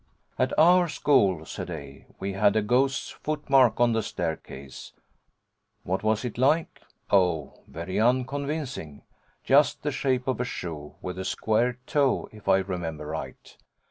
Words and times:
'At 0.39 0.57
our 0.57 0.87
school,' 0.89 1.45
said 1.45 1.69
A., 1.69 2.07
'we 2.19 2.33
had 2.33 2.55
a 2.55 2.63
ghost's 2.63 3.11
footmark 3.11 3.79
on 3.79 3.93
the 3.93 4.01
staircase. 4.01 4.93
What 5.83 6.01
was 6.01 6.25
it 6.25 6.39
like? 6.39 6.81
Oh, 7.11 7.59
very 7.67 7.99
unconvincing. 7.99 9.03
Just 9.43 9.83
the 9.83 9.91
shape 9.91 10.27
of 10.27 10.41
a 10.41 10.43
shoe, 10.43 10.95
with 11.03 11.19
a 11.19 11.23
square 11.23 11.77
toe, 11.85 12.27
if 12.31 12.49
I 12.49 12.57
remember 12.57 13.05
right. 13.05 13.55